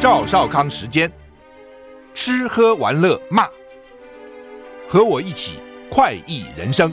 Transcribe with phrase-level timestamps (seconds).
[0.00, 1.12] 赵少康时间，
[2.14, 3.46] 吃喝玩乐骂，
[4.88, 5.56] 和我一起
[5.90, 6.90] 快意人生。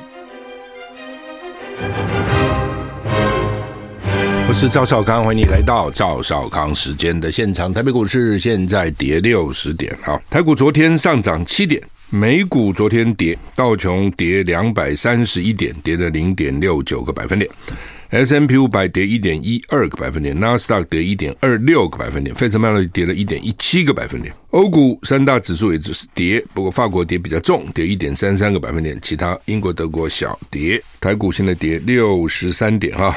[4.49, 7.73] 我是赵少康，欢迎你来到赵少康时间的现场。
[7.73, 17.49] 台北股市现在跌六十点，啊，台股昨天上涨七点，美股昨天跌，道琼跌两百三十一点，跌了零点六九个百分点。
[18.10, 24.34] S M P 五百跌一点一二个百分点，纳斯达克跌一点二六个百分点，费城半导体跌了一点一七个百分点。
[24.52, 30.82] 欧股三大指数也只是跌，不过法国跌比较重，跌一点三三个百分点，其他英国、德国小跌。
[31.02, 33.14] 台股现在跌六十三点啊！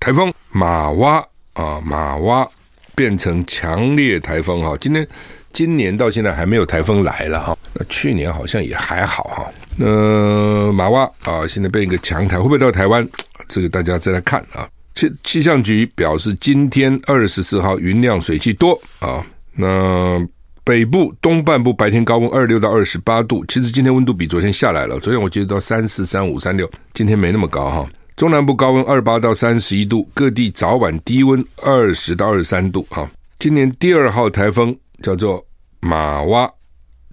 [0.00, 1.22] 台风玛娃
[1.52, 2.48] 啊，玛娃
[2.96, 5.06] 变成强烈台风哈，今天
[5.52, 9.46] 今年到现在还没有台风来了哈，那去年好像也还好哈。
[9.76, 13.06] 那玛娃啊，现在变一个强台，会不会到台湾？
[13.48, 19.24] 这个大家再来看啊，气气象局表示，今天二十四号云量水汽多啊。
[19.54, 20.24] 那
[20.62, 25.00] 北部东半部白天高温二六到二十八度，其实今天温度比昨天下来了。
[25.00, 27.88] 昨天我记得到三四、三五、三六，今天没那么高哈。
[28.16, 33.08] 中南部高温二八到三十一度，各地早晚低温二十到二十三度哈。
[33.38, 35.44] 今年第二号台风叫做
[35.80, 36.52] 玛娃，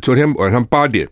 [0.02, 1.08] 昨天晚上八点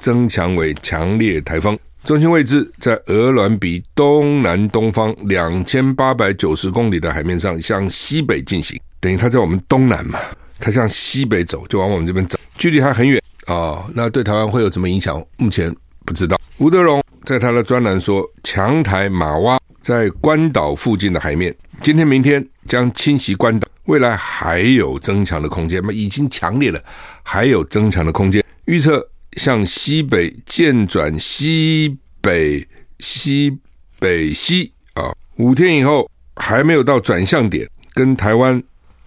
[0.00, 1.78] 增强为强烈台风。
[2.06, 10.20] 中心位置在鹅銮鼻东南东方两千八百九十公里的海面上，向西北进行，等于它在我们东南嘛，
[10.60, 13.90] 它向西北走，就往我们这边走，距离还很远啊、哦。
[13.92, 15.20] 那对台湾会有什么影响？
[15.36, 16.40] 目前不知道。
[16.58, 26.80] 吴德荣在他的专栏说，强台玛娃在关岛附近的海面，今天明天将侵袭关岛，未来还有增强的空间，那已经强烈了，
[27.24, 29.04] 还有增强的空间，预测。
[29.36, 32.66] 向西北渐转西北
[33.00, 33.58] 西
[33.98, 38.62] 北西啊，五天以后还没有到转向点，跟台湾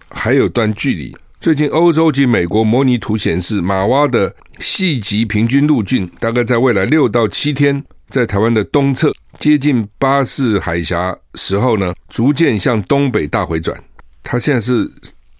[0.08, 1.16] 还有段距离。
[1.40, 13.82] 最近欧洲及美国模拟图显示，玛娃的细级平均路径大概在未来六到七天，在台湾的东侧接近巴士海峡时候呢，逐渐向东北大回转。
[14.22, 14.90] 它现在是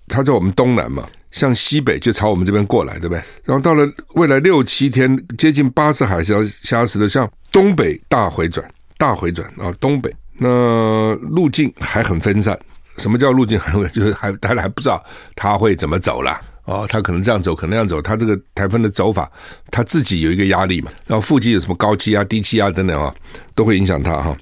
[0.09, 1.07] 它在我们东南嘛。
[1.31, 3.23] 向西北就朝我们这边过来，对不对？
[3.45, 8.69] 然后到了未来六七天，接近巴士海峡峡时的向东北大回转，
[8.99, 12.59] 大回转啊，东北那路径还很分散。
[12.97, 13.91] 什么叫路径很分？
[13.93, 15.03] 就是还大家还不知道
[15.37, 18.03] 它会怎么走了哦，它可能这样走，可能这样走。
[18.03, 19.31] 它这个台风的走法，
[19.71, 20.91] 它自己有一个压力嘛。
[21.07, 23.15] 然后附近有什么高气压、低气压等等啊，
[23.55, 24.37] 都会影响它哈。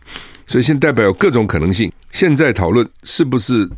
[0.47, 1.93] 所以现在代表有各种可能性。
[2.13, 3.69] 现在讨论是不是？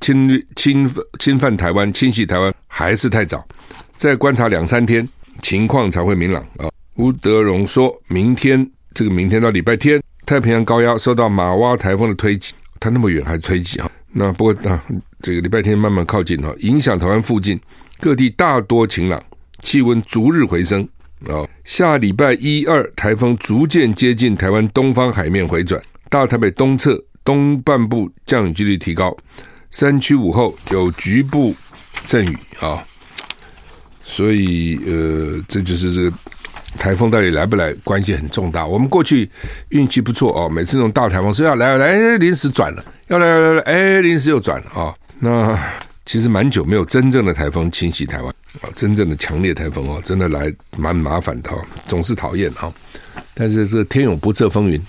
[0.00, 3.46] 侵略、侵犯、侵犯台湾、侵袭台湾还是太早，
[3.94, 5.06] 再观察两三天，
[5.42, 6.70] 情况才会明朗啊。
[6.94, 13.90] 吴德荣说，明天这个明天到礼拜天，太平洋高压受到玛娃台风的推挤，它那么远还推挤啊？
[14.14, 14.82] 那不过啊，
[15.20, 17.60] 这个礼拜天慢慢靠近哈，影响台湾附近
[18.00, 19.22] 各地大多晴朗，
[19.60, 20.82] 气温逐日回升
[21.26, 21.44] 啊。
[21.64, 29.14] 下礼拜一二，台风逐渐接近台湾东方海面回转，大台北东侧东半部降雨几率提高。
[29.70, 31.54] 山区午后有局部
[32.06, 32.82] 阵雨啊，
[34.02, 36.16] 所以呃，这就是这个
[36.78, 38.66] 台风到底来不来，关系很重大。
[38.66, 39.28] 我们过去
[39.70, 44.94] 运气不错哦，每次那种大台风说要来来，临时转了，要来来来，哎，临时又转了啊。
[45.18, 45.58] 那
[46.06, 52.72] 其实蛮久没有真正的台风侵袭台湾啊，真正的强烈台风哦，真的来蛮麻烦的哦，总是讨厌啊。
[53.34, 54.80] 但是这天有不测风云，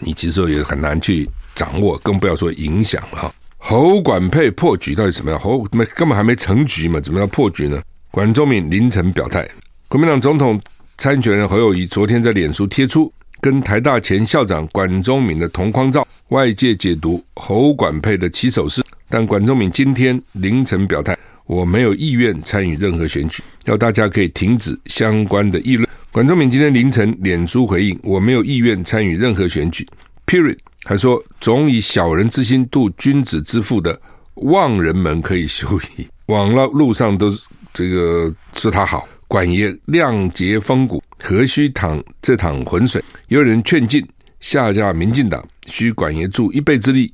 [0.00, 3.32] 你其实也很难去掌握，更不要说影响了。
[3.58, 5.38] 侯管配破局到底怎么样？
[5.38, 7.82] 侯没根本还没成局嘛，怎么样破局呢？
[8.10, 9.46] 管中闵凌晨表态，
[9.88, 10.58] 国民党总统
[10.96, 25.86] 参选人侯友宜昨天在脸书贴出跟台大前校长管中闵的同框照，外界解读侯管配的起手式，但管中闵今天凌晨表态，我没有意愿参与任何选举，要大家可以停止相关的议论。
[26.10, 29.86] 管中闵今天凌晨脸书回应，我没有意愿参与任何选举。
[30.26, 30.56] Period。
[30.84, 34.00] 还说：“总以小人之心度君子之腹的
[34.34, 35.66] 望人们可以休
[35.96, 36.06] 矣。
[36.26, 37.36] 网络路上都
[37.74, 43.02] 这个说他好，管爷亮节风骨，何须淌这趟浑水？
[43.26, 44.06] 有人劝进
[44.40, 47.12] 下架民进党，需管爷助一臂之力，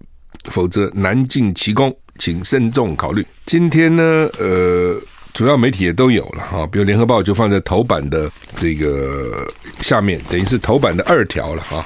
[0.51, 4.03] 否则难尽其功，请慎重考虑。”今天呢，
[4.39, 5.01] 呃，
[5.33, 9.47] 主要媒体也都有了哈，比如联合报就放在头版的这个
[9.81, 11.83] 下面，等于是头版的二条了哈。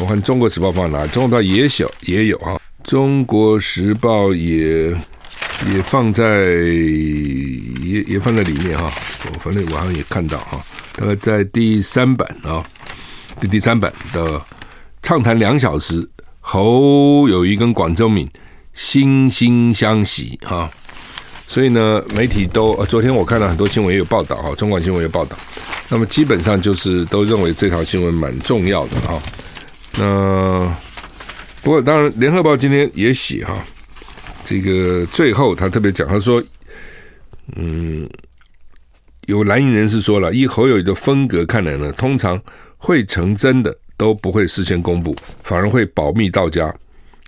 [0.00, 1.04] 我看《中国时报》放哪？
[1.10, 2.54] 《中国时报》也小也有啊，
[2.90, 4.90] 《中国时报》也
[5.70, 6.24] 也放在
[7.84, 8.90] 也也放在里面哈。
[9.26, 10.58] 我反正我好像也看到哈，
[10.96, 12.64] 大概在第三版啊，
[13.38, 14.40] 第第三版的
[15.02, 16.08] 畅谈两小时，
[16.40, 18.26] 侯友谊跟广州敏
[18.74, 20.70] 惺惺相惜哈。
[21.46, 25.36] 所以呢，媒体都、呃、昨天我看到很多新闻也有报道哈，中广新闻有报道。
[25.90, 29.20] 那么基本上就是都认为这条新闻蛮重要的哈。
[30.00, 30.74] 那
[31.60, 33.54] 不过当然，联合报今天也写哈，
[34.46, 36.42] 这个最后他特别讲，他说，
[37.56, 38.08] 嗯，
[39.26, 42.40] 有蓝营人士说了，以侯友谊的风格看来呢，通常
[42.78, 46.74] 会成真的都不会事先公布，反而会保密到家，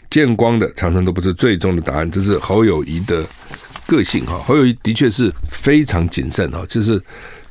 [0.08, 2.10] 见光的常常都不是最终的答案。
[2.10, 3.22] 这是侯友谊的
[3.86, 4.38] 个性哈。
[4.38, 6.98] 侯友谊的确是非常谨慎哈，就是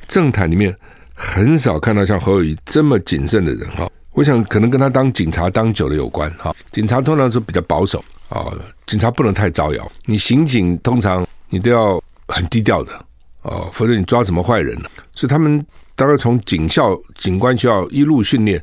[0.08, 0.76] 政坛里面。
[1.14, 6.54] 很少看到像侯友谊这么谨慎的人哈，我想可能跟他当警察当久了有关哈。
[6.70, 8.52] 警察通常是比较保守啊，
[8.86, 9.90] 警察不能太招摇。
[10.04, 12.92] 你刑警通常你都要很低调的
[13.42, 14.88] 哦，否则你抓什么坏人呢？
[15.16, 15.64] 所以他们
[15.96, 18.62] 大概从警校、警官学校一路训练，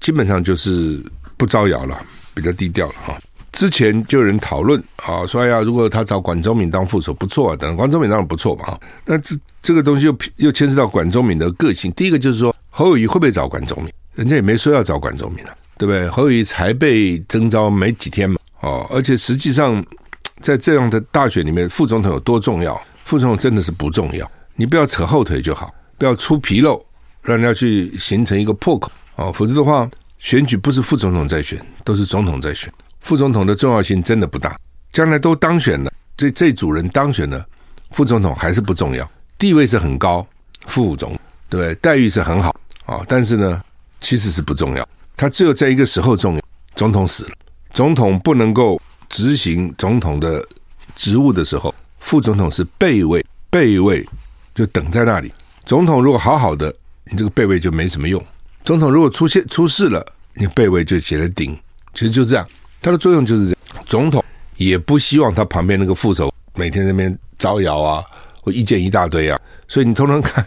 [0.00, 1.00] 基本上就是
[1.36, 1.98] 不招摇了，
[2.34, 3.18] 比较低调了哈。
[3.52, 8.78] 之前就有人讨论啊，说呀，如果他找管中闵当副手不错啊，等管中闵当然不错嘛。
[9.04, 11.90] 那这这个东西又又牵涉到管中闵的个性。
[11.92, 13.94] 第一个就是说，侯友谊会不会找管中闵？
[14.16, 16.08] 人家也没说要找管中闵啊，对不对？
[16.08, 19.84] 侯友宜才被征召没几天嘛，哦，而且实际上
[20.42, 22.80] 在这样的大选里面，副总统有多重要？
[23.04, 26.84] 副总统真的是不重要，你不要扯后腿就好，不要出纰漏，
[27.22, 32.72] 让人家去形成一个破口哦，否则的话，选举不是副总统在选，都是总统在选。
[33.00, 34.58] 副总统的重要性真的不大，
[34.90, 37.46] 将来都当选了，这这组人当选了，
[37.90, 39.08] 副总统还是不重要，
[39.38, 40.26] 地位是很高，
[40.66, 41.10] 副总
[41.48, 41.74] 对不对？
[41.76, 42.54] 待遇是很好
[42.86, 43.62] 啊，但是呢，
[44.06, 44.88] 其实是不重要。
[45.16, 46.42] 他只有在一个时候重要，
[46.76, 47.32] 总统死了，
[47.72, 50.46] 总统不能够执行总统的
[50.94, 54.06] 职务的时候，副总统是备位，备位
[54.54, 55.32] 就等在那里。
[55.64, 56.72] 总统如果好好的，
[57.10, 58.20] 你这个备位就没什么用；
[58.64, 61.58] 总统如果出现出事了，你备位就起来顶，
[61.92, 62.46] 其实就这样。
[62.80, 64.24] 它的作用就是这样，总统
[64.56, 68.04] 也不希望他旁边那个副手每天在那边招摇啊，
[68.40, 70.46] 或意见一大堆啊，所以你通常看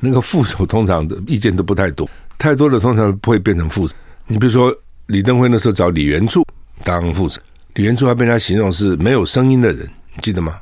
[0.00, 2.08] 那个副手通常的意见都不太多，
[2.38, 3.94] 太多的通常不会变成副手。
[4.26, 4.74] 你比如说
[5.06, 6.46] 李登辉那时候找李元柱
[6.84, 7.40] 当副手，
[7.74, 10.60] 李元柱还被人家形容是没有声音的人，你记得吗？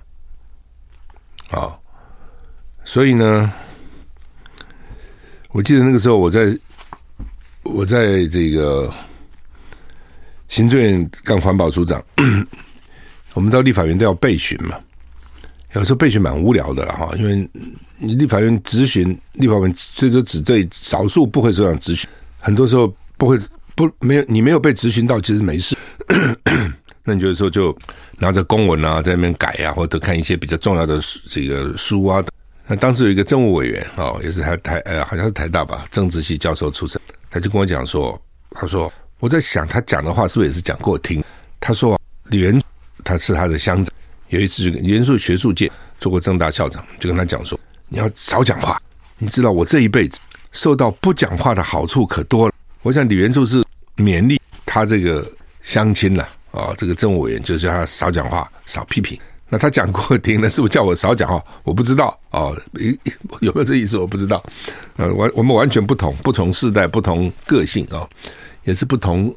[1.51, 1.83] 好，
[2.85, 3.53] 所以呢，
[5.51, 6.59] 我记得那个时候我在
[7.63, 8.93] 我在这个。
[10.47, 12.01] 行政院干环保组长，
[13.35, 14.79] 我们到立法院都要备询嘛。
[15.75, 17.49] 有时候备询蛮无聊的哈，因为
[17.99, 23.39] 你立法院咨询，立法院最多只对少数不会这样质询，很多时候不会
[23.75, 25.77] 不没有你没有被咨询到，其实没事。
[27.05, 27.77] 那你就是说就
[28.19, 32.25] 拿着公文啊，在那边改啊，或者看一些比较重要的这个书啊。
[32.67, 37.01] 那当时有一个政务委员啊，也是台台呃，好像是台大吧，政治系教授出身，
[37.31, 38.21] 他就跟我讲说，
[38.51, 38.93] 他说。
[39.21, 41.25] 我在想，他讲的话是不是也是讲给我听？
[41.59, 42.61] 他说，李元
[43.05, 43.95] 他是他的乡长，
[44.29, 48.81] 有一次元素学术界做过政大校长，就跟他讲说，你要少讲话。
[49.19, 50.19] 你知道我这一辈子
[50.53, 52.55] 受到不讲话的好处可多了。
[52.83, 53.65] 我想李元素是
[53.97, 55.27] 勉励他这个
[55.63, 59.19] 乡亲了啊，这个政务委员就叫他少讲话，少批评。
[59.49, 61.43] 那他讲给我听，那是不是叫我少讲话？
[61.63, 62.57] 我不知道哦，
[63.41, 63.97] 有没有这意思？
[63.97, 64.43] 我不知道。
[64.97, 68.09] 呃，完我们完全不同，不同世代，不同个性啊。
[68.65, 69.33] 也是不同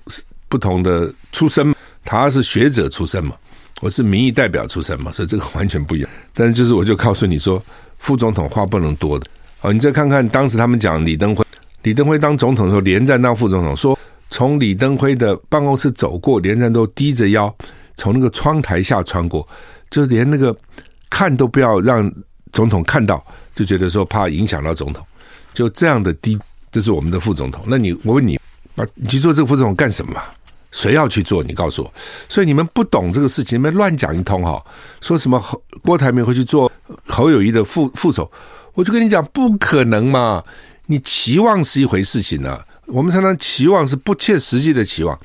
[0.48, 3.35] 不同的出身，他是学者出身嘛，
[3.81, 6.10] 我是民意代表出身嘛，所以这个完全不一样。
[6.34, 7.62] 但是就是我就告诉你说，
[8.00, 9.28] 副总统话不能多的
[9.62, 9.72] 哦。
[9.72, 11.46] 你再看看当时他们讲李登辉，
[11.84, 13.98] 李登辉当总统的时候，连战当副总统，说
[14.30, 17.54] 从李登辉的办公室走过，连战都低着腰
[17.96, 19.48] 从那个窗台下穿过，
[19.90, 20.56] 就连那个
[21.10, 22.12] 看都不要让
[22.52, 23.24] 总统看到，
[23.56, 25.06] 就觉得说怕影响到总统，
[25.54, 26.38] 就这样的低，
[26.72, 27.64] 这是我们的副总统。
[27.68, 28.40] 那你我问你。
[28.76, 30.22] 啊，你去做这个副总统干什么？
[30.71, 31.44] 谁要去做？
[31.44, 31.94] 你告诉我。
[32.30, 34.62] 所以你们不懂这个事情，你们乱讲一通哈。
[35.02, 36.71] 说什么侯郭台铭会去做
[37.07, 38.30] 侯友谊的副副手？
[38.74, 40.44] 我就跟你讲，不可能嘛！
[40.86, 45.18] 你期望是一回事情呢、我们常常期望是不切实际的期望。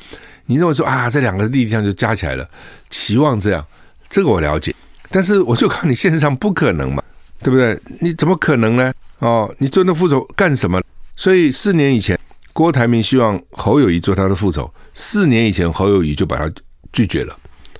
[0.47, 2.49] 你认为说啊，这两个力量就加起来了，
[2.91, 3.65] 期望这样，
[4.09, 4.75] 这个我了解。
[5.11, 7.03] 但是我就告诉你，现实上不可能嘛，
[7.43, 7.79] 对不对？
[8.01, 8.93] 你怎么可能呢？
[9.19, 10.81] 哦，你做那副手干什么？
[11.15, 12.19] 所以四年以前。
[12.53, 16.51] 郭台铭希望侯友谊做他的副手，四年以前侯友谊就把他
[16.93, 17.35] 拒绝了。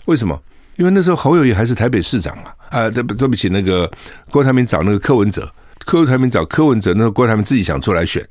[0.07, 0.41] 为什么？
[0.77, 2.45] 因为那时候侯友谊还是台北市长嘛。
[2.71, 3.91] 啊，对不对不起，那个
[4.31, 5.47] 郭台铭找那个柯文哲，
[5.85, 8.27] 柯台铭找柯文哲，那个郭台铭自己想出来选，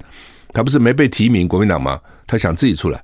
[0.51, 1.99] 他不是没被提名国民党吗？
[2.25, 2.99] 他想自己出来，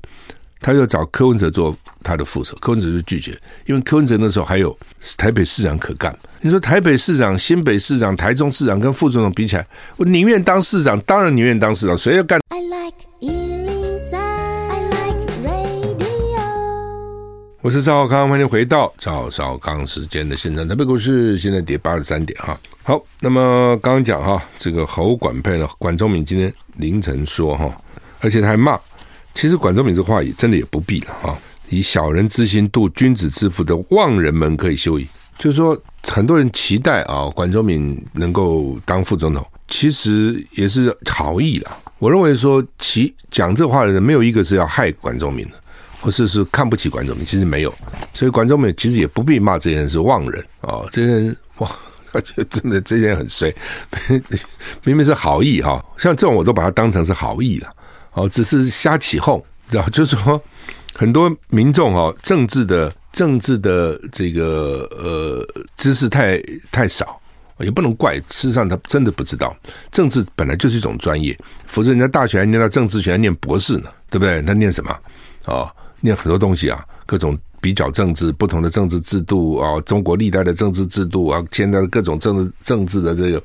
[0.62, 4.76] 他又找柯文哲做他的副手，柯文哲就拒绝，因为柯文哲那时候还有
[5.16, 6.18] 台北市长可干。
[6.42, 9.68] 你说台北市长、新北市长、台中市长跟副总统比起来，
[9.98, 12.40] 我宁愿当市长，当然宁愿当市长，谁要干？
[17.68, 20.66] 我是赵少康，欢迎回到赵少康时间的现场。
[20.66, 22.58] 台北股市现在跌八十三点哈。
[22.82, 27.70] 好，那么刚刚讲哈，这个侯管配呢管中闵今天凌晨说哈，
[28.22, 28.80] 而且他还骂，
[29.34, 31.38] 其实管中闵这话也真的也不必了哈。
[31.68, 35.06] 以小人之心度君子之腹的望人们可以休矣。
[35.38, 41.78] 就是说，很多人期待啊，管中闵能够当副总统，其实也是好意啦。
[42.00, 45.56] 我认为说，其讲这话的人没有一个是要害管中闵的。
[46.00, 47.74] 或是是看不起管中闵，其实没有，
[48.14, 51.72] 所以管中闵其实也不必骂这些人是妄人啊、这些人哇，
[52.12, 53.54] 他觉得真的这些人很衰，
[54.86, 57.70] 明明是好意哈，像这种我都把它当成是好意了，
[58.14, 59.90] 哦，只是瞎起哄，知道？
[59.90, 60.42] 就是说
[60.94, 65.46] 很多民众哦，政治的政治的这个呃
[65.78, 67.20] 知识太太少，
[67.60, 69.56] 也不能怪，事实上他真的不知道，
[69.92, 74.42] 政治本来就是一种专业，否则人家大学还念到政治学，还念博士呢，对不对？
[74.44, 74.96] 他念什么？
[75.46, 83.42] 哦，念很多东西啊，各种比较政治，不同的政治制度啊，中国历代的政治制度啊，现在的各种政治政治的这个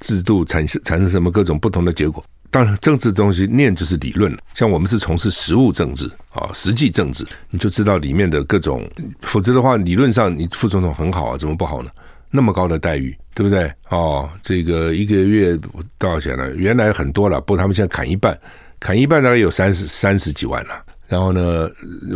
[0.00, 2.24] 制度产生产生什么各种不同的结果。
[2.48, 4.34] 当然，政治的东西念就是理论。
[4.54, 8.88] 像我们是从事实务政治啊，实际政治，你就知道里面的各种。
[9.20, 11.90] 否则的话，理论上你副总统很好啊，怎么不好呢？
[12.30, 13.70] 那么高的待遇，对不对？
[13.88, 15.58] 哦，这个一个月
[15.98, 16.50] 多少钱呢？
[16.54, 18.38] 原来很多了，不过他们现在砍一半，
[18.78, 20.84] 砍一半大概有三十三十几万了。
[21.08, 21.70] 然后呢，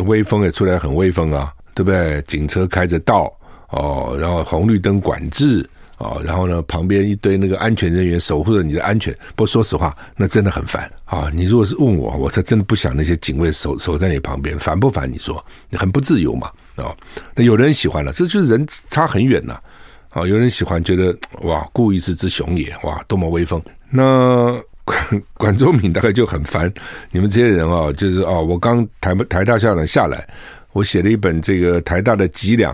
[0.06, 2.20] 威风也出来很威风啊，对不对？
[2.22, 3.32] 警车开着道
[3.70, 5.68] 哦，然后红绿灯管制
[5.98, 9.12] 哦，然后呢，旁边一堆那个安全人员守护着你的安全。
[9.36, 11.30] 不过说实话，那真的很烦啊！
[11.34, 15.10] 你如果是问我，我才真的不想那些警卫守守在你旁边，烦不烦？
[15.10, 16.50] 你说你很不自由嘛？
[16.76, 16.96] 哦，
[17.34, 19.60] 那有人喜欢了，这就是人差很远呐。
[20.08, 23.62] 啊，有人喜欢觉得哇，故意是只熊也哇，多么威风。
[23.88, 24.60] 那。
[25.08, 26.72] 管管中闵大概就很烦
[27.12, 30.26] 你们这些人啊，就是哦，我刚台台大校长下来，
[30.72, 32.72] 我写了一本这个台大的脊梁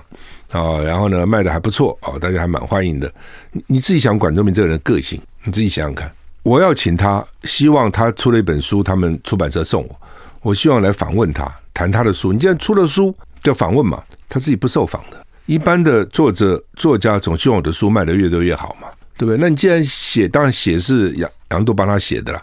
[0.50, 3.12] 啊，然后呢卖的还不错啊，大家还蛮欢迎的。
[3.52, 6.10] 你你自己想管中闵这个人个性，你自己想想看。
[6.42, 10.00] 我要请他，希望他出了一本书，他们出版社送我，
[10.42, 12.32] 我希望来访问他，谈他的书。
[12.32, 15.26] 你既然出了书，就访问嘛，他自己不受访的。
[15.46, 18.88] 一般的作者作家总希望我的书卖得越多越好嘛。
[19.18, 19.36] 对不对？
[19.38, 22.42] 那你既然写，当然写是杨杨度帮他写的啦。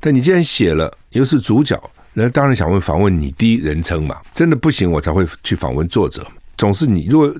[0.00, 1.80] 但你既然写了，又是主角，
[2.14, 4.16] 人家当然想问访问你第一人称嘛。
[4.32, 6.24] 真的不行，我才会去访问作者。
[6.56, 7.34] 总是你，如果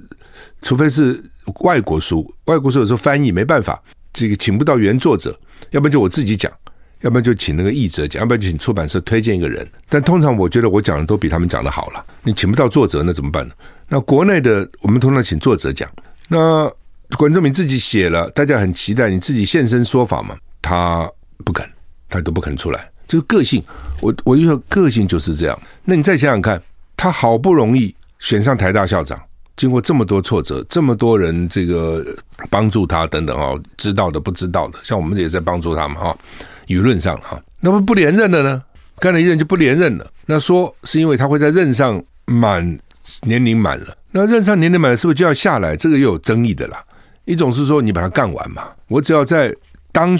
[0.62, 1.22] 除非是
[1.60, 3.80] 外国书，外国书有时候翻译没办法，
[4.12, 5.38] 这个请不到原作者，
[5.70, 6.52] 要不然就我自己讲，
[7.00, 9.64] 要不然就请那个译者讲，要不然就请出版社推荐一个人。
[9.88, 12.04] 但通常我觉得我讲的都比他们讲的好了。
[12.24, 13.54] 你请不到作者，那怎么办呢？
[13.88, 15.88] 那国内的我们通常请作者讲，
[16.28, 16.72] 那。
[17.16, 20.36] 管中闵自己写了，大家很期待你自己现身说法嘛？
[20.60, 21.10] 他
[21.44, 21.66] 不肯，
[22.08, 22.90] 他都不肯出来。
[23.06, 23.62] 这个个性，
[24.00, 25.58] 我我就说个性就是这样。
[25.84, 26.60] 那你再想想看，
[26.96, 29.18] 他好不容易选上台大校长，
[29.56, 32.04] 经过这么多挫折，这么多人这个
[32.50, 36.14] 帮助他等等哦，知道的不知道的，像我们也在帮助他们哈。
[36.66, 38.62] 舆论上哈，那么不连任的呢？
[38.98, 42.78] 干了一任就不连任了，那说是因为他会在任上满
[43.22, 45.74] 年龄满了，那任上年龄满了是不是就要下来？
[45.74, 46.84] 这个又有争议的啦。
[47.28, 49.54] 一种是说你把它干完嘛，我只要在
[49.92, 50.18] 当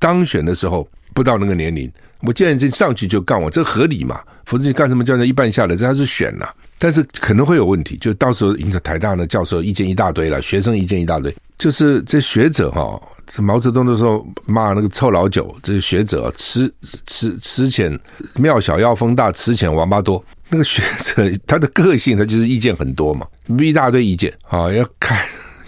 [0.00, 1.88] 当选的时候不到那个年龄，
[2.22, 4.20] 我既然上去就干完，这合理嘛？
[4.44, 5.76] 否则你干什么叫人一半下来？
[5.76, 6.48] 这还是选呐？
[6.80, 16.72] 但是可能会有问题，就到时候影响台大的教授意见一大堆了，学生意见一大堆，就是这学者哈、哦，这毛泽东的时候骂那个臭老九，这些学者吃
[17.06, 17.96] 吃吃浅，
[18.34, 20.24] 庙小妖风大，吃浅王八多。
[20.48, 23.24] 那个学者他的个性，他就是意见很多嘛，
[23.60, 25.16] 一大堆意见啊、要看。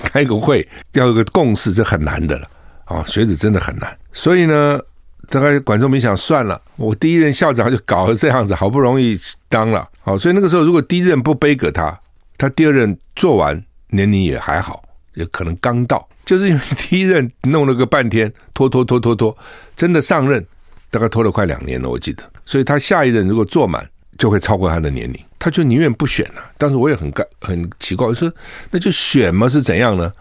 [0.05, 2.49] 开个会要有个共识，这很难的了
[2.85, 3.05] 啊！
[3.07, 4.81] 学子真的很难，所以呢，
[5.29, 11.99] 大概管仲明想算了，我第一任校长就搞成这样子，好不容易当了，好，所以那个时候如果第一任不背给他，
[12.37, 14.83] 他第二任做完年龄也还好，
[15.15, 19.37] 也可能刚到，就是因为第一任弄了个半天，拖拖拖拖拖，
[19.77, 20.45] 真的上任
[20.91, 23.89] 大概拖了快两年了，我记得，所以他下一任如果做满，
[24.19, 25.21] 就会超过他的年龄。
[25.41, 28.33] 他就宁愿不选了，啊，但是我也很干很奇怪，我说
[28.71, 30.13] 那就选嘛，是怎样呢？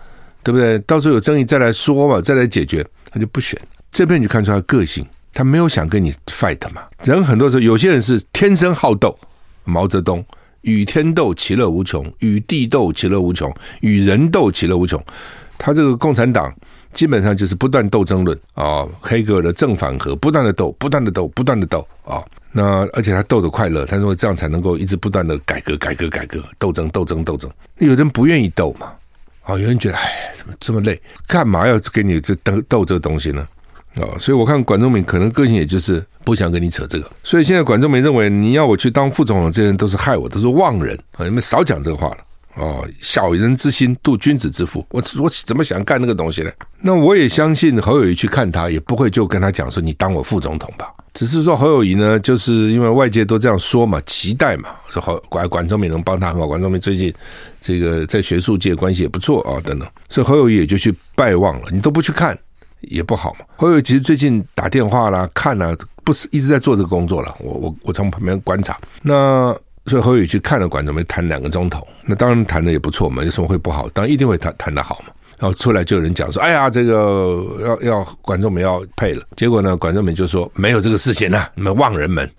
[0.41, 0.79] 对不对？
[0.79, 2.83] 到时候有争议再来说嘛，再来解决。
[3.11, 3.59] 他就不选，
[3.91, 6.83] 这边你就看出他个性，他没有想跟你 fight 嘛。
[7.03, 9.17] 人很多时候有些人是天生好斗，
[9.65, 10.23] 毛泽东
[10.61, 15.03] 与天斗其乐无穷，与地斗其乐无穷，与人斗其乐无穷。
[15.57, 16.55] 他这个共产党
[16.93, 22.23] 基本上就是不断斗争论啊，黑格尔的正反合，不断的斗，不断的斗，不断的斗啊。
[22.51, 27.49] 那而且他斗得快乐，他说这样才能够一直不断的改革、改革、改革，斗争、斗争、斗争。
[27.77, 28.91] 有人不愿意斗嘛？
[29.43, 30.99] 啊，有人觉得哎，怎么这么累？
[31.27, 33.47] 干嘛要跟你这斗斗这个东西呢？
[33.95, 41.25] 哦，所以我看管仲明可能个性也就是不想跟你扯这个，所以现在管仲明认为你要我去当副总统，这些人都是害我，都是妄人啊！
[41.25, 42.17] 你们少讲这个话了
[42.55, 46.51] 哦，小人之心度君子之腹，我我怎么想干那个东西呢？
[46.81, 50.91] 那我也相信侯友谊去看他，也不会就跟他讲说你当我副总统吧。
[51.13, 56.47] 只是说侯友谊呢，就是因为外界都这样说嘛，期待嘛，说好管管中明能帮他很好。
[56.47, 57.13] 管中明最近
[57.61, 61.67] 这个在学术界关系也不错啊，等等，所以侯友谊也就去拜望了。
[61.71, 62.37] 你都不去看
[62.81, 63.45] 也不好嘛。
[63.55, 67.35] 侯友宜其实最近打电话啦、看啦，不是一直在做这个工作了。
[67.39, 69.55] 我我我从旁边观察，那
[69.87, 73.89] 所以侯友宜去看了管中明谈两个钟头，那当然谈的也不错嘛，有什么会不好？
[73.89, 75.13] 当然一定会谈谈得好嘛。
[75.39, 82.29] 然后出来就有人讲说：“哎呀，这个要要管中闵要配了。”结果呢，管中闵就说：“没有这个事情啊，你们妄人们。”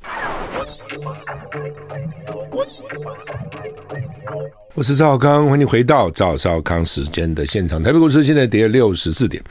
[4.75, 7.83] 我是赵康，欢迎回到赵少康时间的现场。
[7.83, 9.43] 台北股市现在跌了六十四点。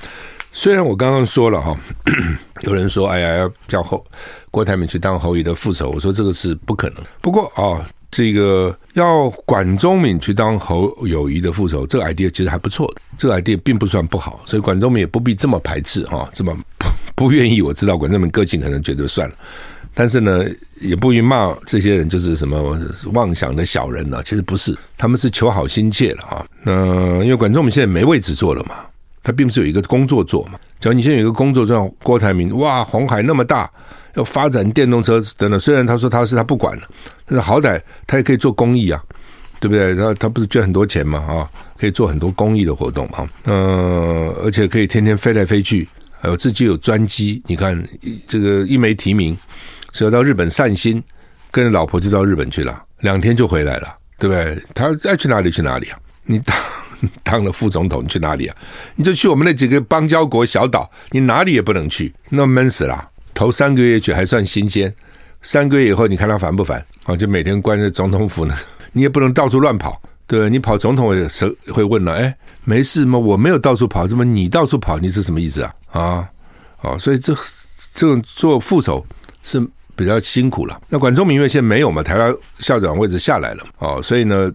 [0.51, 1.75] 虽然我刚刚说了哈，
[2.61, 4.05] 有人说：“哎呀，要叫侯
[4.51, 6.97] 郭台铭去当侯友宜的副手。”我说这个是不可能。
[7.19, 7.83] 不过啊。
[8.11, 16.87] 这个要管中敏去当侯友谊的副手，这个 idea 其实还不错的，这个 idea 并不算不好，所以管中敏也不必这么排斥哈，这么不
[17.25, 17.61] 不愿意。
[17.61, 19.35] 我知道管中敏个性可能觉得算了，
[19.93, 20.43] 但是呢，
[20.81, 22.79] 也不予骂这些人就是什么
[23.13, 26.45] 妄想的小人啊，其实不是，他们是求好心切了哈。
[26.63, 28.77] 那因为管中敏现在没位置做了嘛，
[29.21, 30.59] 他并不是有一个工作做嘛。
[30.79, 33.69] 假如你现在有一个工作做，郭台铭，哇，红海那么大。
[34.15, 36.83] 要发展电动车等等，虽然他说他是他不管了，
[37.25, 39.01] 但是好歹他也可以做公益啊，
[39.59, 39.93] 对不对？
[39.93, 45.87] 然后他不是捐很多钱嘛，啊，可以做很多公益的活动啊，嗯，而且可以天天飞来飞去，
[46.19, 47.81] 还有自己有专机，你看
[48.27, 49.37] 这个一枚提名，
[49.93, 51.01] 是要到日本散心，
[51.51, 54.61] 跟着老婆就到日本去了，两天就回来了，对不对？
[54.73, 55.99] 他爱去哪里去哪里啊？
[56.25, 56.55] 你当
[57.23, 58.55] 当了副总统，去哪里啊？
[58.95, 63.09] 你就去我们那几个邦交国小岛，你哪里也不能去，那闷死了。
[63.39, 64.93] 头三个月去还算新鲜，
[65.41, 66.85] 三个月以后你看他烦不烦？
[67.05, 68.53] 啊，就每天关在总统府呢，
[68.91, 72.35] 你也不能到处乱跑，对，你跑总统也是会问了，哎，
[72.65, 73.17] 没事吗？
[73.17, 74.99] 我没有到处跑，怎么你到处跑？
[74.99, 75.73] 你是什么意思啊？
[75.91, 76.29] 啊，
[76.81, 77.33] 哦，所以这
[77.93, 79.05] 这种做副手
[79.41, 80.77] 是比较辛苦了。
[80.89, 84.51] 那管中闵因为现在没有嘛，台大校长位置下来了，哦，所以呢，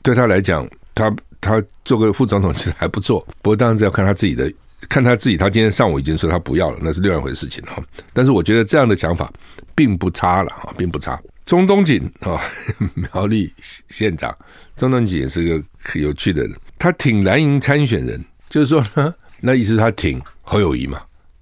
[0.00, 4.48] 对他来讲，他他做个副总统其实还不错，不过当然是要看他自己的。
[4.88, 7.82] 看他自己，他今天上午已经说他不要了，那是另外一回事情哈。
[8.12, 9.32] 但是我觉得这样的想法
[9.74, 11.20] 并不差了啊，并不差。
[11.46, 12.40] 中东锦啊，
[12.94, 13.52] 苗栗
[13.88, 14.36] 县长
[14.76, 21.00] 中东锦也是个很有趣的人，他挺蓝营参选人，就是说呢， 那意思他挺侯友谊嘛。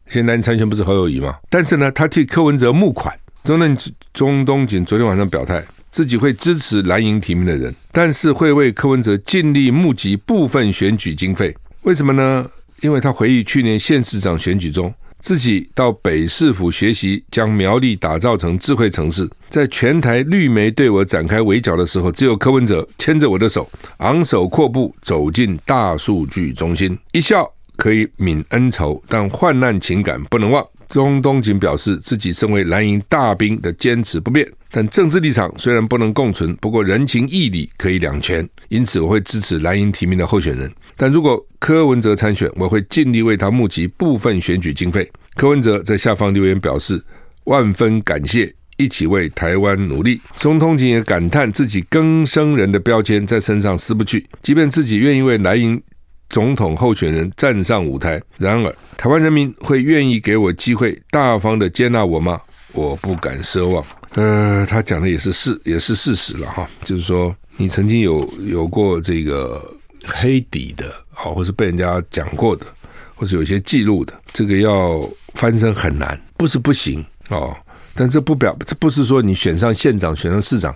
[0.08, 1.36] 现在参选不是侯友谊嘛？
[1.50, 3.12] 但是呢，他替柯文哲募款。
[3.42, 3.76] 中东
[4.12, 11.56] 中东锦昨天晚上表态，自己会支持蓝营提名的人，但是会为柯文哲尽力募集部分选举经费。
[11.82, 12.44] 为什么呢？
[12.82, 30.64] 因为他回忆去年县市长选举中，自己到北市府学习将苗栗打造成智慧城市，在全台绿媒对我展开围剿的时候，只有柯文哲牵着我的手，昂首阔步走进大数据中心，一笑可以泯恩仇，但患难情感不能忘。
[30.88, 40.72] 钟东锦表示，自己身为蓝营大兵的坚持不变，但政治立场虽然不能共存，不过人情义理可以两全，因此我会支持蓝营提名的候选人。
[40.96, 45.10] 但如果柯文哲参选，我会尽力为他募集部分选举经费。
[45.34, 47.02] 柯文哲在下方留言表示
[47.44, 50.20] 万分感谢，一起为台湾努力。
[50.38, 55.82] 钟东锦也感叹自己更生人的标签在身上撕不去，即便自己愿意为蓝营。
[56.28, 62.40] 总统候选人站上舞台，然而台湾人民会愿意给我机会，大方的接纳我吗？
[62.72, 63.82] 我不敢奢望。
[64.14, 66.68] 呃，他讲的也是事，也是事实了哈。
[66.84, 72.66] 就是说，你曾经有有过这个黑底的，好，或是被人家讲过的，
[73.14, 75.00] 或者有些记录的，这个要
[75.34, 77.56] 翻身很难，不是不行哦。
[77.94, 80.74] 但这不表，这不是说你选上县长、选上市长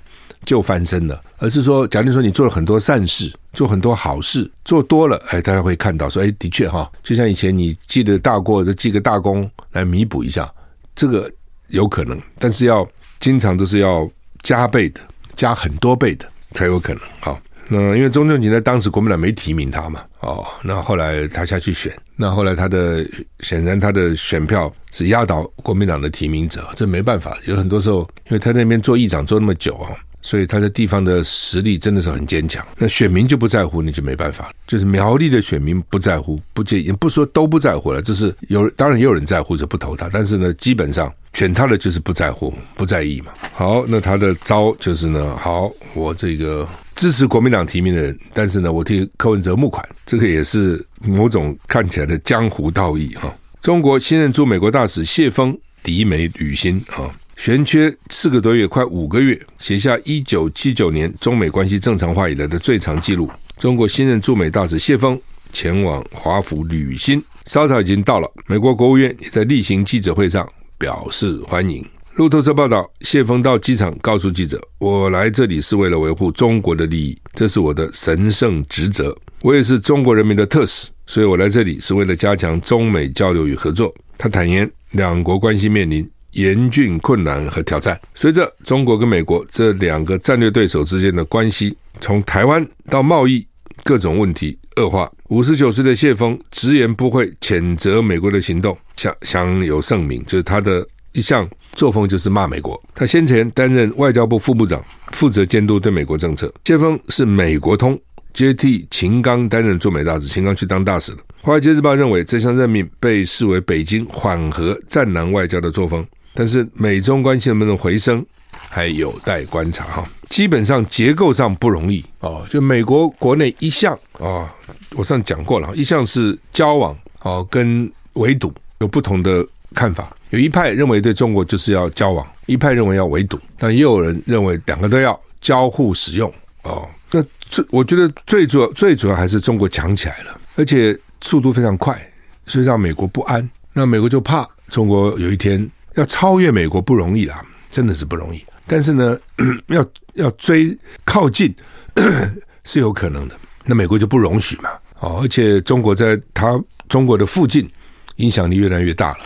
[0.51, 3.33] 就翻身了，而是说，假如说你做了很多善事。
[3.53, 10.49] 做很多好事，做多了，哎，大家会看到说，哎，的确哈，就像以前你记得大过，这记个大功来弥补一下，
[10.95, 11.29] 这个
[11.67, 14.09] 有可能，但是要经常都是要
[14.45, 15.01] 加倍的，
[15.35, 17.03] 加很多倍的才有可能。
[17.19, 23.05] 好，那因为钟正锦在当时国民党没提名他嘛，哦，那后来他下去选，那后来他的
[23.41, 29.91] 显然他的选票是压倒国民党的提名者，这没办法，有很多时候，因为他那边做议长做那么久啊。
[30.23, 34.53] 所以他在地方的实力真的是很坚强，那选民就不在乎，那就没办法。
[34.67, 40.09] 就是苗栗的选民不在乎，不介意，不说都不在乎了，就是有，当然也有人在乎，就不投他。
[40.13, 43.33] 但是呢，基本上选他的就是不在乎、不在意嘛。
[43.53, 53.35] 好，那他的招就是呢，好，我这个支持国民党提名的人，但是呢，我替柯文哲募款，这个也是某种看起来的江湖道义哈。
[53.63, 63.31] 中国新任驻美国大使谢峰抵美履新啊，悬缺四个多月，快五个月，写下一九七九年中美关系正常化以来的最长纪录。
[63.57, 65.19] 中国新任驻美大使谢峰
[65.51, 68.31] 前往华府履新，稍早已经到了。
[68.47, 71.83] 美国国务院也在例行记者会上表示欢迎。
[72.17, 79.17] 路透社报道，谢峰到机场告诉记者：“我来这里是为了维护中国的利益，这是我的神圣职责。
[79.41, 87.99] 我也是中国人民的特使，所以我来这里是为了加强中美交流与合作。”他坦言，两国关系面临严峻困难和挑战。
[88.15, 93.47] 随着中国跟美国这两个战略对手之间的关系从台湾到贸易
[93.85, 100.87] 各种问题恶化，五十九岁的谢锋直言不讳谴责美国的行动，享享有盛名，就是他的。
[101.13, 102.81] 一项作风就是骂美国。
[102.95, 106.55] 他先前担任外交部副部长，负责监督对美国政策。
[106.65, 108.01] 谢锋是美国通，
[108.33, 110.29] 接替秦刚担任驻美大使。
[110.29, 111.19] 秦刚去当大使了。
[111.41, 116.07] 华尔街日报认为，这项任命被视为北京缓和战狼外交的作风。
[116.35, 118.25] 但是美中关系能不能回升，
[118.71, 120.09] 还有待观察哈。
[120.29, 122.47] 基本上结构上不容易哦。
[122.49, 124.49] 就美国国内一向啊，
[124.93, 130.17] 我上讲过了，一向是交往哦跟围堵有不同的看法。
[130.31, 136.89] 有一派认为对中国就是要交往，一派认为要围堵，但也有人认为两个都要交互使用哦。
[137.11, 142.01] 那最我觉得最主要最主要还是中国强起来了，而且速度非常快，
[142.47, 143.51] 所以让美国不安。
[143.73, 148.43] 那美国就怕中国有一天要超越美国不容易啦，真的是不容易。
[148.67, 149.19] 但是呢，
[149.69, 151.55] 要要追靠近
[152.65, 154.71] 是有可能的，那美国就不容许嘛。
[155.01, 157.69] 哦，而且中国在它中国的附近
[158.17, 159.19] 影响力越来越大了。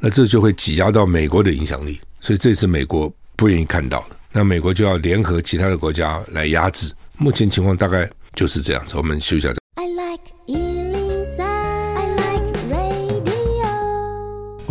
[0.00, 4.16] 那这就会挤压到美国的影响力，所以这是美国不愿意看到的。
[4.32, 6.92] 那美国就要联合其他的国家来压制。
[7.18, 8.96] 目前情况大概就是这样子。
[8.96, 9.61] 我们休息一下。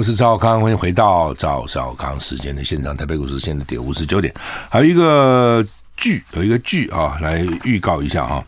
[0.02, 2.98] 我是赵少康，欢迎回到赵少康时间的现场。
[2.98, 4.34] 台北股市现在跌五十九点。
[4.68, 5.64] 还有一个
[5.96, 8.44] 剧，有一个剧啊，来预告一下啊。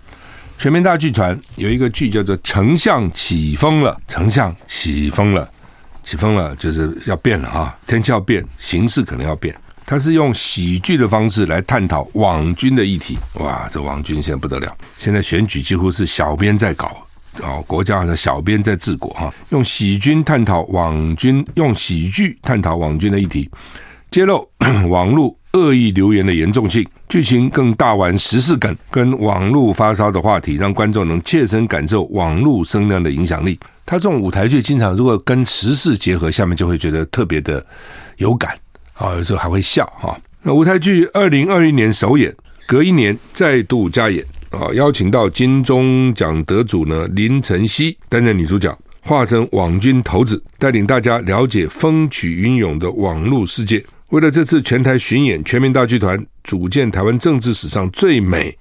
[0.57, 5.47] 全民大剧团有一个剧叫做《丞相起风了》，丞相起风了。
[6.03, 9.55] 起风了，就是要变了啊，天气要变，形势可能要变。
[9.85, 13.15] 他是用喜剧的方式来探讨网军的议题。
[13.35, 17.05] 哇，这网军现在不得了，现在选举几乎是小编在搞
[17.41, 19.33] 哦，国家的小编在治国哈。
[19.49, 23.49] 用喜剧探讨网军，用喜剧探讨网军的议题，
[24.11, 24.47] 揭露
[24.89, 26.87] 网络恶意留言的严重性。
[27.09, 33.59] 剧情更大玩时事梗，跟网络发烧的话题，让观众能切身感受网络声量的影响力。
[33.85, 37.63] 他这种舞台剧经常如果跟时事结合，下面就会觉得特别的
[38.17, 38.57] 有感
[38.95, 40.17] 啊，有时候还会笑哈。
[40.41, 42.33] 那舞台剧二零二一年首演，
[42.65, 53.83] 隔一年再度加演啊，邀请到金钟奖得主呢林晨曦担任女主角，化身网军头子，带领大家了解风起云涌的网络世界。
[54.09, 58.55] 为了这次全台巡演，全民大剧团组建台湾政治史上最美、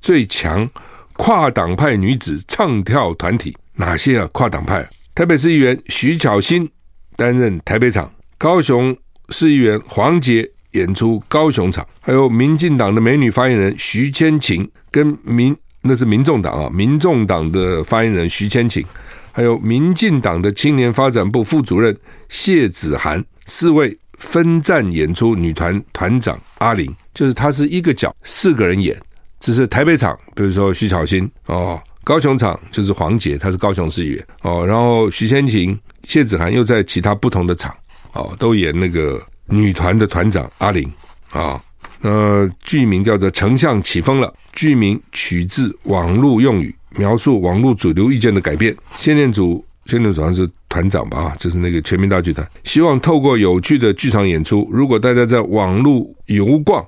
[0.00, 0.68] 最强
[1.14, 3.56] 跨党派女子唱跳团体。
[3.74, 4.28] 哪些啊？
[4.32, 6.70] 跨党派，台北市议员徐巧芯
[7.16, 8.96] 担任台北场，高雄
[9.30, 18.84] 市议员黄杰演出高雄场，还有民进党的美女发言人徐千晴跟民那是民众党啊，民众党的发言人徐千晴，
[19.32, 21.96] 还有民进党的青年发展部副主任
[22.28, 28.96] 谢子涵，四位分站演出女团团长阿玲，就是她是一个角四个人演，
[29.40, 31.80] 只是台北场，比如说徐巧芯哦。
[32.04, 37.72] 高雄场就是黄杰，他是高雄市议员哦，然后徐千晴、谢子涵又在其他不同的场
[38.12, 39.22] 哦，都演那个
[39.52, 40.90] 女团的团长阿玲
[41.30, 41.60] 啊。
[42.00, 48.74] 那剧名叫做《丞相起风了》，剧名取自网络用语，描述网络主流意见的改变。
[48.96, 51.18] 谢念祖，谢念祖好像是团长吧？
[51.18, 56.84] 啊，就是那个全民大剧团，希望透过有趣的剧场演出，如果大家在网络游逛，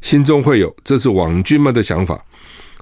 [0.00, 2.18] 心中会有这是网剧们的想法，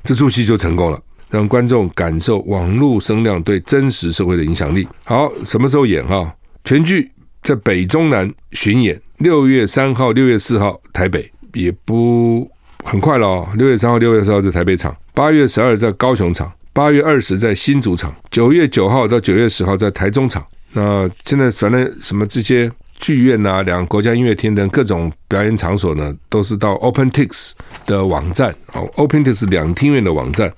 [0.04, 1.00] 这出戏就成功了。
[1.30, 4.86] 让观众感受网络声量对真实社会的影响力。
[5.02, 6.32] 好，什么时候演啊？
[6.62, 7.10] 全剧
[7.42, 12.50] 在北中南巡演，六月三号、六月四号台北，也不
[12.84, 13.48] 很快了哦。
[13.56, 20.44] 六月三号、六月四号在台北场，八月十二在高雄场，八月二十在新竹场，九月九号到九月十号在台中场。
[20.72, 22.70] 那现在反正什么这些。
[22.98, 27.50] 剧院呐、啊，两个国家音乐厅等各种表演场所呢，都是到 OpenTix
[27.84, 30.48] 的网站哦，OpenTix 两厅院的网站，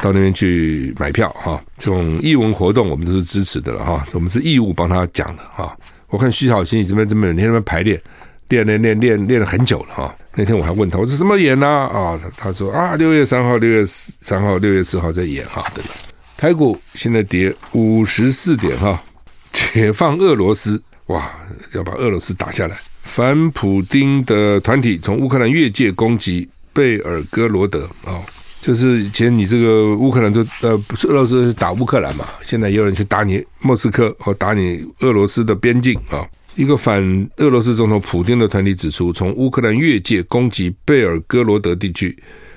[0.00, 1.62] 到那边去买票哈。
[1.76, 5.76] 这种艺文活动我们都是支持的了哈，我们是义务帮他讲的哈。
[6.10, 8.00] 我看徐巧芯这边这边每天在那边排练，
[8.48, 10.14] 练练练练练了很久了哈。
[10.34, 11.66] 那天我还问他，我说什么演呢？
[11.66, 15.64] 啊，他说啊，六月三号、六月三号、六月四号在演哈。
[15.74, 15.90] 对吧？
[16.36, 19.00] 台股现在跌五十四点哈。
[19.52, 21.32] 解放俄罗斯，哇，
[21.74, 22.76] 要把俄罗斯打下来。
[23.02, 28.22] 反普丁的团体从乌克兰越界攻击贝尔哥罗德啊、哦，
[28.60, 37.02] 就是以前你这个乌克兰都呃不是俄罗斯打乌克兰嘛，现在有人去打你莫斯科和打你俄罗斯的边境啊、一个反
[37.38, 42.16] 俄罗斯总统普丁的团体指出，从乌克兰越界攻击贝尔哥罗德地区，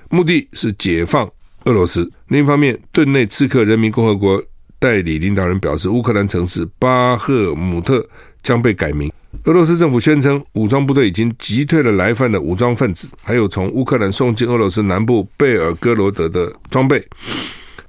[0.10, 1.26] 目的是解放
[1.63, 2.12] 俄罗斯。
[2.28, 4.44] 另一方面，顿内刺客人民共和国
[4.80, 8.06] 代理领导人表示，乌克兰城市巴赫姆特
[8.43, 9.12] 将被改名。
[9.45, 17.03] 俄罗斯政府宣称，武装部队已经击退了来犯的武装分子，还有从乌克兰送进俄罗斯南部贝尔哥罗德的装备。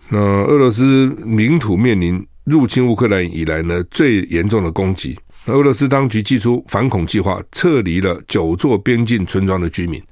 [0.09, 5.19] 那俄罗斯领土面临入侵乌克兰以来呢，最严重的攻击。
[5.47, 10.03] 俄罗斯当局祭出反恐计划，撤离了九座边境村庄的居民，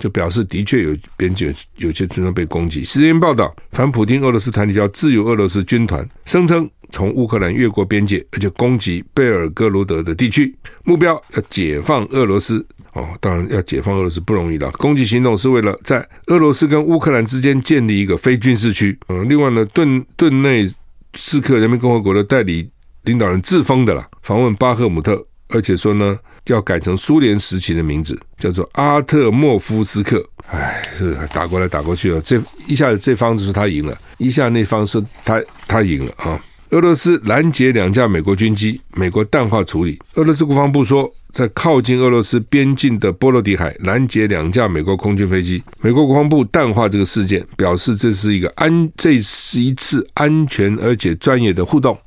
[0.00, 2.82] 就表示的确有边境有些村庄被攻击。
[2.82, 12.66] 时间报道，反普丁俄罗斯团体叫自由俄罗斯军团，声称从乌克兰越过边界，而且攻击贝尔格罗德的地区，目标要解放俄罗斯。
[12.92, 18.98] 哦，当然要解放俄罗斯不容易的，攻击行动是为了在俄罗斯跟乌克兰之间建立一个非军事区。
[19.08, 20.66] 嗯，另外呢，顿顿内
[21.14, 22.70] 刺客人民共和国的代理。
[23.04, 30.22] 领导人自封的了，访问巴赫姆特，而且说呢，要改成苏联时期的名字，叫做阿特莫夫斯克。
[30.48, 36.38] 哎，这打过来打过去了，这一下子这方就是他赢了，一下那方是他他赢了啊！
[36.70, 39.98] 俄罗斯拦截两架美国军机，美国淡化处理。
[40.14, 51.98] 俄罗斯国防部说，在靠近俄罗斯边境的波罗的海拦截两架美国空军飞机，美国国防部淡化这个事件，表示这是一个安，这是一次安全而且专业的互动。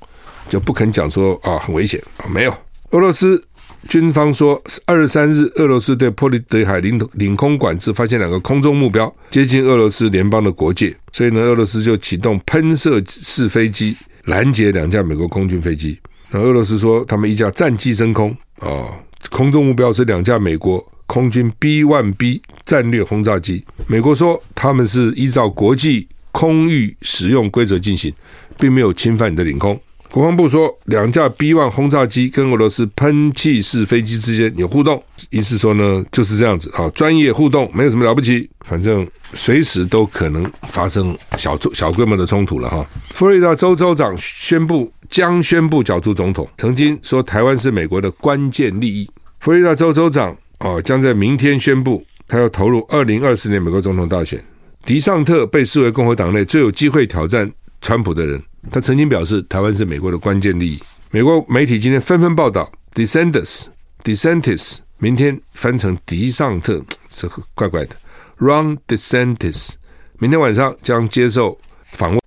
[0.48, 2.54] 就不肯讲说啊很危险没有。
[2.92, 3.42] 俄罗斯
[3.90, 13.94] 军方说，二十三日，俄罗斯对波罗的海领领空管制发现两个空中目标接近俄罗斯联邦的国界，所以呢，俄罗斯就启动喷射式飞机
[14.26, 16.00] 拦截两架美国空军飞机。
[16.32, 18.88] 那俄罗斯说，他们一架战机升空啊，
[19.30, 23.64] 空中目标是两架美国空军 B-1B 战略轰炸机。
[23.88, 28.12] 美国说他们是依照国际空域使用规则进行，
[28.58, 29.80] 并没有侵犯你的领空。
[30.14, 42.86] 国防部说，两架 B-1 轰炸机跟俄罗斯喷气式飞机之间有互动，意思说呢就是这样子啊，专业互动，没有什么了不起，反正随时都可能发生小小规模的冲突了哈。
[43.10, 49.10] 佛罗里达州州长宣布将宣布角逐总统，曾经说台湾是美国的关键利益。
[49.40, 54.40] 佛罗里达州州长哦将在明天宣布他要投入二零二四年美国总统大选。
[54.86, 57.52] 迪尚特被视为共和党内最有机会挑战
[57.84, 58.42] 川普的人。
[58.72, 60.82] 他曾经表示，台湾是美国的关键利益。
[61.12, 67.96] 美国媒体今天纷纷报道，DeSantis，DeSantis，明天翻成迪尚特，这个怪怪的。
[68.40, 69.74] Ron DeSantis，
[70.18, 72.20] 明天晚上将接受访问。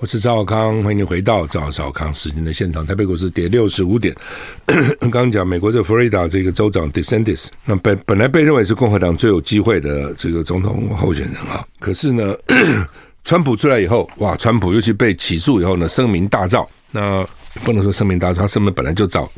[0.00, 2.86] 我是赵少康，欢迎你回到赵少康时间的现场。
[2.86, 4.14] 台北股市跌六十五点。
[5.00, 12.34] 刚刚讲美国这佛罗里达这个州长 DeSantis，那本本来被认为是共和党最有机会的这个总统候选人啊，可是呢，
[13.24, 16.66] 川普出来以后，哇，川普尤其被起诉以后呢，声名大噪。
[16.90, 17.26] 那
[17.64, 19.28] 不能说声名大噪，他声名本来就噪，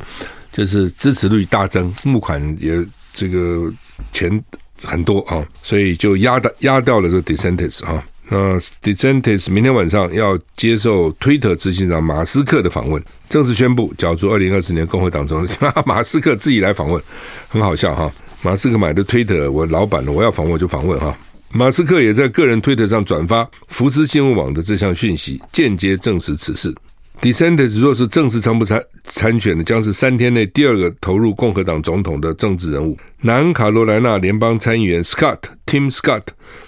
[0.51, 2.83] 就是支持率大增，募款也
[3.13, 3.71] 这个
[4.13, 4.43] 钱
[4.83, 8.03] 很多啊，所以就压的压掉了这个 DeSantis 啊。
[8.33, 15.71] 那 DeSantis 明天晚上要接受 Twitter 执行长马斯克的访问，正式宣布角逐二零二四年共和党总统。
[15.85, 16.99] 马斯克自己来访问，
[17.47, 18.11] 很好笑哈。
[18.41, 21.15] 马斯克买的 Twitter，我老板了，我要访问就访问哈。
[21.51, 26.73] 马斯克也在个人 Twitter 上转发福斯新闻网的这项讯息，间接证实此事。
[27.21, 32.97] DeSantis 若是正式参不参参选的，将是三天内第二个投入共和党总统的政治人物。
[33.21, 36.23] 南卡罗来纳联邦参议员 Scott Tim Scott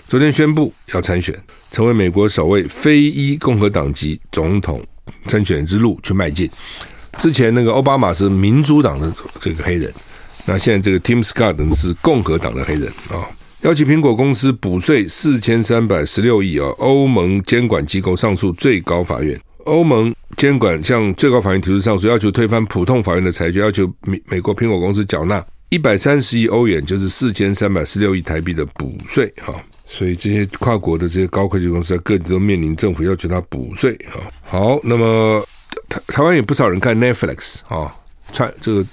[0.07, 1.35] 昨天宣布要参选，
[1.71, 4.85] 成为美国首位非裔共和党籍总统
[5.25, 6.47] 参选之路去迈进。
[7.17, 9.91] 之前那个奥巴马是民主党的这个黑人，
[10.45, 13.25] 那现在这个 Tim Scott 是共和党的黑人啊。
[13.63, 16.67] 要求苹果公司补税四千三百十六亿啊！
[16.77, 19.39] 欧盟监管机构上诉最高法院。
[19.63, 29.55] 欧盟监管向最高法院提出上诉，要求推翻普通法院的裁决，要求美美国苹果公司缴纳一百三十亿欧元，就是四千三百十六亿台币的补税哈。
[29.87, 34.17] 所以这些跨国的这些高科技公司在各地都面临政府要求他补税啊。
[34.41, 35.43] 好，那么
[35.89, 37.93] 台台湾有不少人看 Netflix 啊，
[38.31, 38.85] 串这个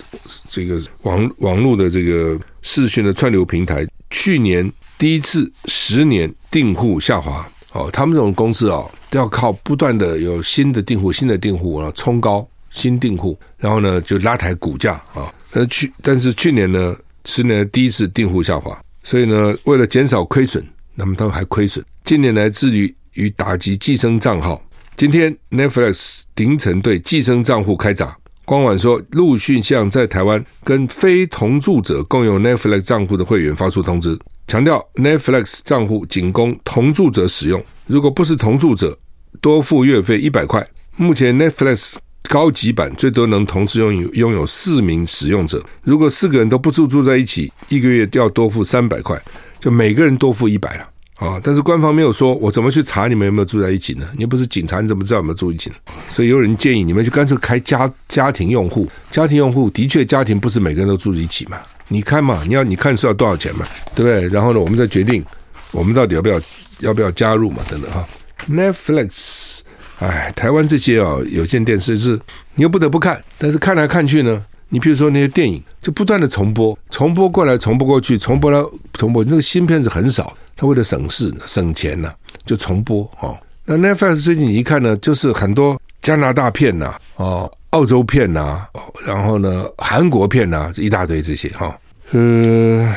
[0.48, 7.46] 这个网网络的这个视讯的串流平台，去年第一次十年订户下滑。
[7.74, 15.33] 哦，他们这种公司啊、都要靠不断的有新的订户、新的订户，然后冲高新订户，然后呢就拉抬股价啊。
[15.50, 20.62] 但是去但是去年呢，十年第一次订户下滑，所以呢，为了减少亏损，
[20.94, 21.85] 那么他们还亏损。
[22.05, 24.62] 近年来，致力与打击寄生账号。
[24.96, 28.16] 今天 Netflix 凌晨对寄生账户开闸。
[28.44, 38.98] 官网说，陆续向在台湾跟非同住者共用 Netflix 账户的会员发出通知，强调 Netflix 账户仅供同住者使用，如果不是同住者，
[39.40, 40.66] 多付月费一百块。
[40.96, 41.94] 目前 Netflix
[42.28, 49.20] 高级版最多能同时拥有拥有四名使用者，如果四个人都不住住在一起，一个月要多付三百块，
[49.62, 50.88] 就每个人多付一百了。
[51.18, 51.40] 啊！
[51.40, 54.05] 但是官方没有说，我怎么去查你们有没有住在一起呢？
[54.14, 55.77] 你又不是警察，你怎么知道有没有住一起呢？
[56.09, 58.90] 所以有人建议你们就干脆开家家庭用户。
[59.09, 61.59] 家庭用户的确，家庭不是每个人都住在一起嘛？
[61.87, 63.64] 你看嘛，你要你看是要多少钱嘛？
[63.94, 64.29] 对不对？
[64.31, 65.25] 然后呢，我们再决定
[65.70, 66.40] 我们到底要不要
[66.81, 67.62] 要不要加入嘛？
[67.68, 68.05] 等等哈。
[68.51, 69.61] Netflix，
[70.01, 72.18] 哎，台湾这些啊有线电视是
[72.57, 80.35] 你又不得不看，但是看来看去呢，你比如说那些电影就不断的重播，重播过来，重播过去，重播了重播，那个新片子很少。
[80.56, 82.11] 他为了省事、省钱呢，
[82.46, 83.37] 就重播哦。
[83.66, 88.66] 那 Netflix 最近一看呢，就是很多加拿大片呐，哦，澳洲片呐，
[89.06, 91.78] 然后呢，韩国片呐，一大堆这些哈。
[92.12, 92.90] 嗯，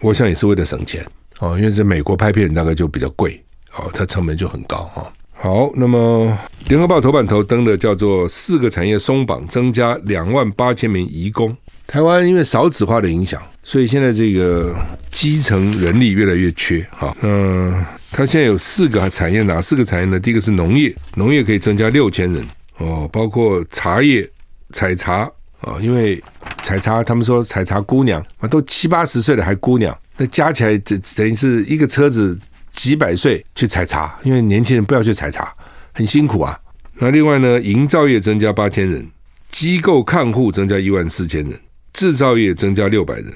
[0.00, 1.04] 我想也是为了省钱
[1.40, 3.42] 哦，因为在美国拍片大概就比较贵
[3.76, 5.12] 哦，它成本就很高哈。
[5.38, 6.36] 好，那么
[6.68, 11.54] 联合报头版头登的叫做四个产业松绑，增加两万八千名移工。
[11.86, 14.74] 台湾因为少子化的影响，所以现在这个
[15.10, 16.84] 基层人力越来越缺。
[16.90, 20.18] 哈，嗯，它现在有四个产业，哪四个产业呢？
[20.18, 22.44] 第一个是农业，农业可以增加六千人
[22.78, 24.28] 哦，包括茶叶、
[24.72, 26.20] 采茶啊，因为
[26.62, 32.36] 采茶，他们说采茶姑娘啊，都七八十岁了还姑娘，那加起来这等于是一个车子
[32.76, 35.52] 几百岁去采茶，因为年轻人不要去采茶，
[35.92, 36.56] 很辛苦啊。
[36.98, 39.10] 那另外呢，营造业增加八千人，
[39.50, 41.60] 机构看护增加一万四千人。
[41.92, 43.32] 制造业增加六百人，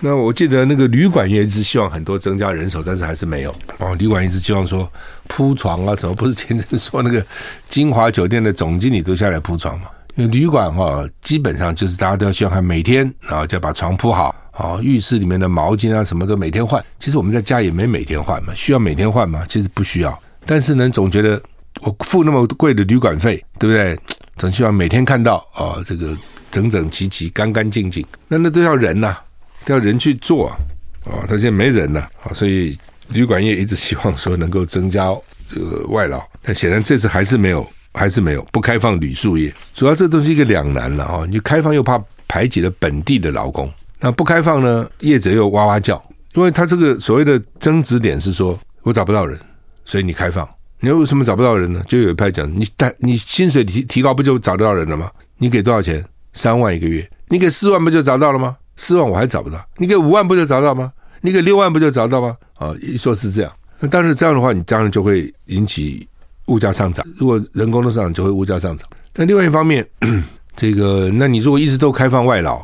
[0.00, 3.94] 那我记得那个旅馆业一直希望很多增加人手，但是还是没有哦。
[3.98, 4.86] 旅馆一直希望说
[5.28, 7.24] 铺床啊什么，不是前阵说那个
[7.70, 9.86] 金华酒店的总经理都下来铺床嘛？
[10.16, 16.84] 因为旅馆哈，基本上就是大家都要希望他每天然后就把床铺好，啊，浴室里面的毛巾啊什么都每天换。
[16.98, 19.44] 其实我们在家也没每天换嘛，需要每天换吗？
[19.48, 20.22] 其实不需要。
[20.46, 21.42] 但是呢，总觉得
[21.80, 23.98] 我付那么贵的旅馆费，对不对？
[24.36, 26.16] 总希望每天看到啊这个。
[26.52, 29.16] 整整齐齐、干干净净，那那都要人呐、
[29.64, 30.58] 都要人去做啊！
[31.06, 35.06] 啊，他现在没人了啊，所以旅馆业一直希望说能够增加
[35.48, 39.50] 这个外劳，但显然这次还是没有，还是没有不开放旅宿业。
[39.72, 41.24] 主要这都是一个两难了啊！
[41.26, 46.02] 你开放又怕排挤了本地的劳工，那不开放呢，业者又哇哇叫，
[46.34, 49.38] 因为他这个所谓的争执点是说我找不到人，
[49.84, 50.46] 所以你开放，
[50.80, 51.80] 你为什么找不到人呢？
[51.86, 55.08] 就有一派讲，你但你薪水提提高不就找得到人了吗？
[55.38, 56.04] 你给多少钱？
[56.32, 58.56] 三万一个月，你给四万不就找到了吗？
[58.74, 60.92] 四万我还找不到，你给五万不就找到吗？
[61.20, 62.36] 你给六万不就找到吗？
[62.54, 66.08] 啊，一说是这样，那但是这样的话，你当然就会引起
[66.46, 67.06] 物价上涨。
[67.16, 68.88] 如果人工都上涨，就会物价上涨。
[69.12, 69.86] 但另外一方面，
[70.56, 72.60] 这个，那你如果一直都开放外劳，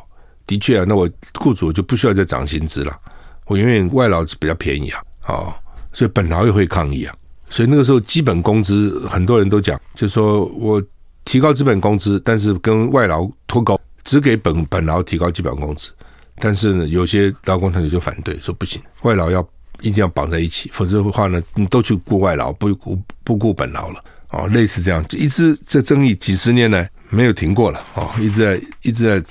[0.49, 1.09] 的确啊，那我
[1.39, 2.99] 雇主就不需要再涨薪资了。
[3.47, 5.55] 我永远外劳比较便宜啊，啊，
[5.93, 7.15] 所以本劳也会抗议啊。
[7.49, 10.83] 所以那个时候基本工资很多人都讲，就说我。
[11.25, 15.91] 提高基本工资，但是跟外劳脱钩，只给本本劳提高基本工资。
[16.37, 19.47] 但是呢，有些劳工团体就反对，说不行，外劳要
[19.83, 29.31] 一定要绑在一起，否则的话呢，你都去雇外劳，不雇不雇本劳了、哦，类似这样，一直这争议几十年来没有停过了、哦，一直在一直在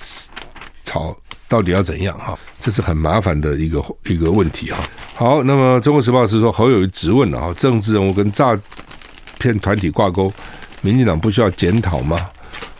[0.87, 1.13] 吵，
[1.49, 2.39] 到底要怎样哈？
[2.61, 4.77] 这是很麻烦的一个一个问题哈。
[5.13, 8.57] 好，那么《中国时报》是说侯友宜质问了啊，政治人物跟诈
[9.37, 10.31] 骗团体挂钩。
[10.81, 12.17] 民进党不需要检讨吗？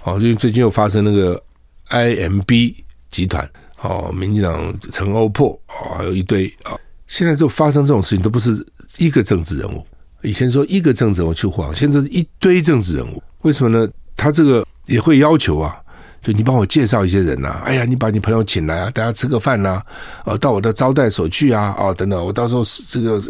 [0.03, 1.41] 哦，因为最近又发生那个
[1.89, 2.75] IMB
[3.09, 3.49] 集团，
[3.81, 8.65] 哦，民进党陈欧破，哦，还有一堆啊，现在就发生这种事情，都不是
[8.97, 9.85] 一个政治人物。
[10.21, 13.21] 以前说一个政治人物去晃，现在一堆政治人物。
[13.41, 13.91] 为什么呢？
[14.15, 15.77] 他这个也会要求啊，
[16.21, 19.83] 就你帮我介绍一些人呐、啊，哎呀，你把你朋友请来啊，大家吃个饭呐、啊，
[20.25, 23.21] 哦，到我的招待所去啊，哦，等等，我到时候这个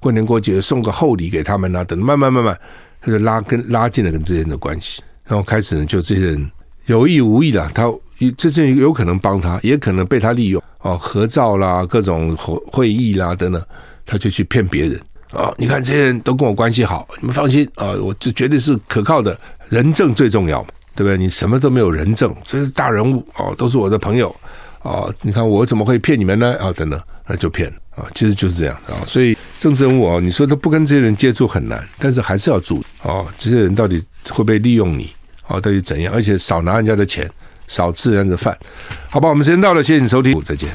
[0.00, 2.58] 过年过节送个厚礼给他们啊，等，慢慢慢慢。
[3.00, 6.50] 他就拉跟拉近了跟这些人的关系，然后开始呢，就这些人
[6.86, 7.88] 有意无意的，他
[8.36, 13.62] 这些人有可能帮他，也可能被他利用哦，合照啦，各种会会议啦等等，
[14.04, 15.00] 他就去骗别人
[15.30, 15.54] 啊。
[15.56, 19.38] 你看这些人都跟我关系好，你们放心啊，我这绝对是可靠的，
[19.68, 20.66] 人证最重要，
[20.98, 21.16] 对不对？
[21.16, 24.34] 你什么都没有人证，这是大人物哦，都是我的朋友
[24.82, 25.14] 哦。
[25.22, 26.56] 你看我怎么会骗你们呢？
[26.58, 29.38] 啊，等等，那就骗啊，其实就是这样啊，所以。
[29.60, 35.10] 政治人物啊，你说他不跟这些人接触很难，但是还是要注意哦，这些人到底会不会利用你
[35.48, 35.58] 啊？
[35.60, 36.14] 到底怎样？
[36.14, 37.28] 而且少拿人家的钱，
[37.66, 38.56] 少吃人家的饭，
[39.08, 39.28] 好吧？
[39.28, 40.68] 我们时间到了，谢谢你收听，再见。